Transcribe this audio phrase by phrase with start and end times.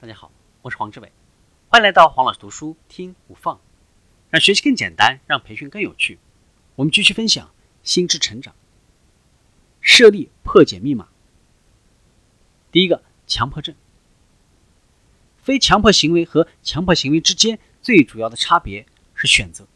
[0.00, 0.30] 大家好，
[0.62, 1.10] 我是黄志伟，
[1.68, 3.60] 欢迎来到黄老师读书听不放，
[4.30, 6.20] 让学习更简单，让培训更有趣。
[6.76, 7.50] 我们继续分享
[7.82, 8.54] 心智成长，
[9.80, 11.08] 设立破解密码。
[12.70, 13.74] 第一个，强迫症。
[15.38, 18.86] 非强迫行为和强迫行为之间最主要的差别
[19.16, 19.66] 是选择。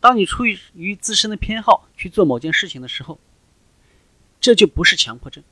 [0.00, 3.20] 当你出于于自身的偏好去做某件事情的时候，
[4.40, 5.44] 这就不是强迫症。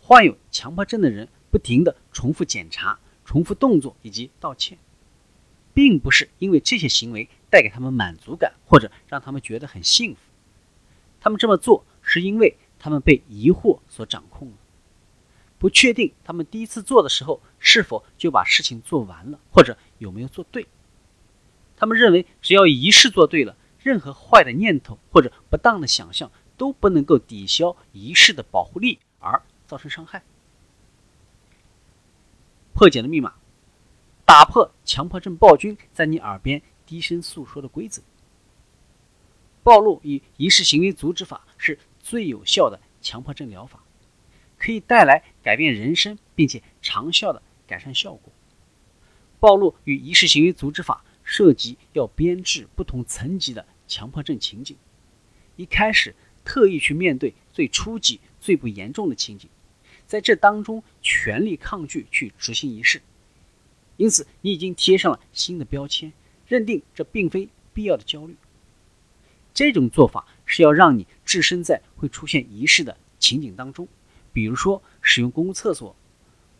[0.00, 1.28] 患有强迫症的人。
[1.52, 4.78] 不停的重复检查、重复动作以及道歉，
[5.74, 10.20] 并不是因为这些行为带给他们满足感或者让他们觉得很幸福。
[11.20, 14.54] 他们这么做是因为他们被疑惑所掌控了，
[15.58, 20.66] 不确定他们第一次做的时候是否就把事情做完了，或者有没有做对。
[21.76, 30.22] 他们认为只要仪式做对了，任何坏的念头或者不当的想象都不能够抵消仪式的保护力而造成伤害。
[32.74, 33.34] 破解的密码，
[34.24, 38.02] 打破强迫症暴君在你耳边低声诉说的规则。
[39.62, 43.84] 暴露与仪式行为阻止法是最有效的强迫症疗法，
[44.58, 48.32] 可以带来改变人生并且长效的改善效果。
[49.38, 54.76] 暴露与仪式行为阻止法涉及要编制不同层级的强迫症情景，
[55.56, 56.14] 一开始
[56.44, 59.48] 特意去面对最初级、最不严重的情景。
[60.12, 63.00] 在这当中，全力抗拒去执行仪式，
[63.96, 66.12] 因此你已经贴上了新的标签，
[66.46, 68.36] 认定这并非必要的焦虑。
[69.54, 73.88] 这种做法是要让你置身在会出现仪式的情景当中，
[74.34, 75.96] 比如说使用公共厕所，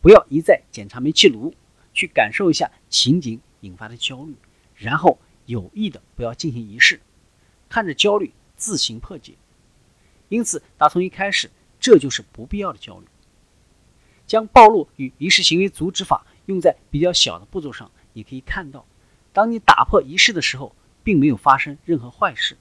[0.01, 1.55] 不要一再检查煤气炉，
[1.93, 4.35] 去感受一下情景引发的焦虑，
[4.77, 7.03] 然后有意的不要进行仪式，
[7.69, 9.35] 看着焦虑自行破解。
[10.31, 13.05] 因此，打从一开始，这就是不必要的焦虑。
[14.33, 18.87] 将暴露与仪式行为阻止法用在比较小的步骤上，你可以看到，
[19.31, 22.57] 当你打破仪式的时候，并没有发生任何坏事，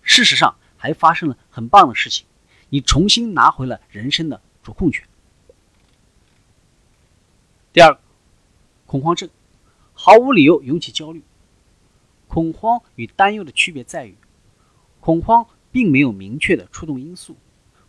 [0.00, 2.24] 事实上还发生了很棒的事情，
[2.70, 5.06] 你重新拿回了人生的主控权。
[7.74, 8.00] 第二，
[8.86, 9.28] 恐慌症，
[9.92, 11.22] 毫无理由涌起焦虑。
[12.26, 14.16] 恐慌与担忧的区别在于，
[15.00, 17.36] 恐慌并没有明确的触动因素，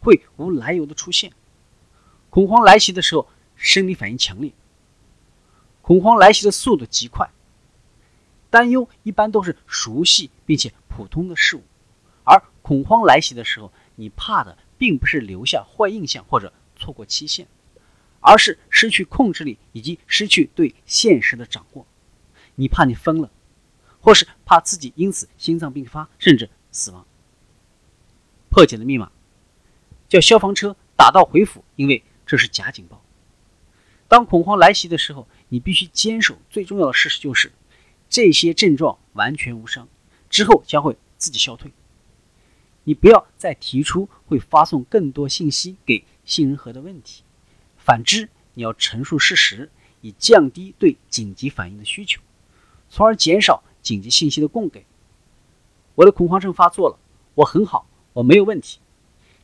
[0.02, 1.32] 会无来由的出现。
[2.38, 4.54] 恐慌来袭的时候，生理反应强烈。
[5.82, 7.32] 恐慌来袭的速度极快。
[8.52, 11.64] 担忧一般都是熟悉并且普通的事物，
[12.24, 17.48] 而恐慌来袭的时候，你怕的并不是留下坏印象或者错过期限，
[18.20, 21.88] 而是失去控制力以及失去对现实的掌握。
[22.54, 23.32] 你怕你疯了，
[24.00, 27.04] 或是怕自己因此心脏病发甚至死亡。
[28.52, 29.12] 破解的密码，
[30.08, 32.04] 叫消防车打道回府，因为。
[32.28, 33.02] 这是假警报。
[34.08, 37.52] 当恐慌来袭的时候，你必须坚守最重要的事实，就是
[38.08, 39.88] 这些症状完全无伤，
[40.30, 41.72] 之后将会自己消退。
[42.84, 47.24] 你不要再提出会发送更多信息给杏仁核的问题。
[47.78, 49.70] 反之，你要陈述事实，
[50.02, 52.22] 以降低对紧急反应的需求，
[52.90, 54.86] 从而减少紧急信息的供给。
[55.96, 56.98] 我的恐慌症发作了，
[57.36, 58.80] 我很好，我没有问题。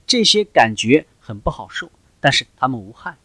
[0.07, 1.91] 这些感觉很不好受。
[2.23, 3.17] 但是他们无害。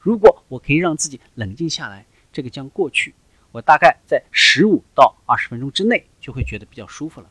[0.00, 3.14] 如果我可以让自己冷静下来，这个将过去。
[3.52, 7.30] 我大概在十五到二十分钟之内就会觉得比较舒服了。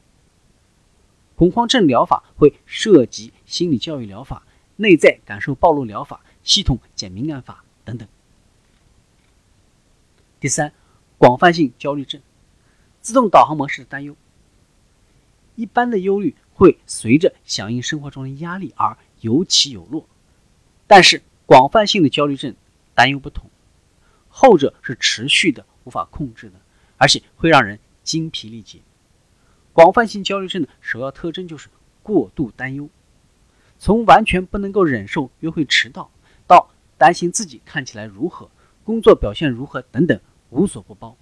[1.36, 4.44] 恐慌症疗法会涉及心理教育疗法、
[4.76, 8.08] 内在感受暴露疗法、系统减敏感法等等。
[10.40, 10.74] 第三，
[11.18, 12.22] 广泛性焦虑症，
[13.02, 14.16] 自动导航模式的担忧。
[15.56, 20.08] 一般的忧虑会随着响应生活中的压力而有起有落。
[20.88, 22.56] 但是广泛性的焦虑症
[22.94, 23.50] 担忧不同，
[24.30, 26.60] 后者是持续的、无法控制的，
[26.98, 28.80] 而且会让人精疲力竭。
[29.74, 31.70] 广泛性焦虑症的首要特征就是
[32.04, 32.88] 过度担忧，
[33.80, 36.12] 从完全不能够忍受约会迟到，
[36.48, 38.50] 到担心自己看起来如何、
[38.84, 40.20] 工作表现如何等等，
[40.52, 41.18] 无所不包。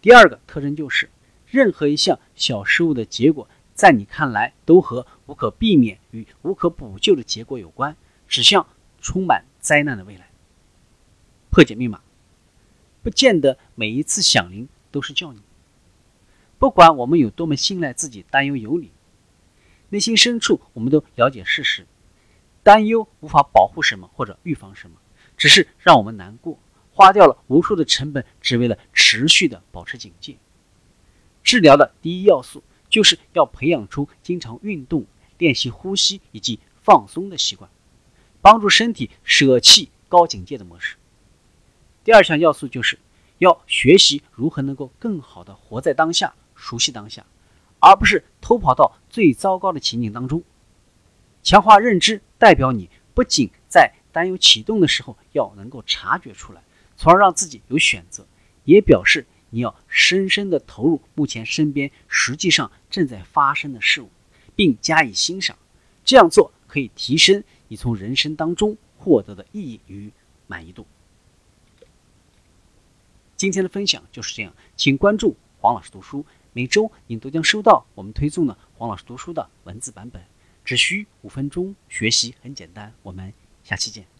[0.00, 1.08] 第二个特征就是
[1.46, 7.96] 任何一项小失误的结果，在你看来都和无可避免与无可补救的结果有关，
[8.28, 8.66] 指向。
[9.02, 10.30] 充满灾难的未来。
[11.50, 12.00] 破解密码，
[13.02, 15.42] 不见得每一次响铃都是叫你。
[16.58, 18.92] 不管我们有多么信赖自己，担忧有理，
[19.90, 21.86] 内心深处我们都了解事实：
[22.62, 24.96] 担忧无法保护什么或者预防什么，
[25.36, 26.58] 只是让我们难过，
[26.92, 30.36] 花掉了无数的成本，只为了持续的保持警戒。
[31.42, 35.04] 治疗的第一要素就是要培养出经常运动、
[35.38, 37.68] 练习呼吸以及放松的习惯。
[38.42, 40.96] 帮助身体舍弃高警戒的模式。
[42.04, 42.98] 第二项要素就是
[43.38, 47.24] 要学习如何能够更好的活在当下，熟悉当下，
[47.78, 50.42] 而不是偷跑到最糟糕的情景当中。
[51.42, 56.62] 强化认知代表你不仅在担忧启动的时候要能够察觉出来，
[56.96, 58.26] 从而让自己有选择，
[58.64, 64.10] 也表示你要深深的投入目前身边实际上正在发生的事物，
[64.54, 65.56] 并加以欣赏。
[66.04, 70.12] 这样做可以提升你从人生当中获得的意义与
[70.46, 70.86] 满意度。
[73.34, 76.22] 今天的分享就是这样，请关注黄老师读书，
[76.52, 80.22] 每周您都将收到我们推送的黄老师读书的文字版本，
[80.66, 82.92] 只需五分钟，学习很简单。
[83.02, 83.32] 我们
[83.64, 84.11] 下期见。